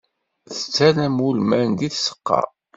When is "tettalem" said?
0.55-1.15